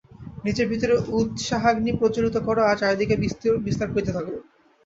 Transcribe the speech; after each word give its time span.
নিজের 0.45 0.67
ভিতর 0.67 0.89
উৎসাহাগ্নি 1.17 1.91
প্রজ্বলিত 1.99 2.35
কর, 2.45 2.57
আর 2.61 2.75
চারিদিকে 2.77 3.15
বিস্তার 3.65 3.87
করিতে 3.93 4.11
থাক। 4.15 4.25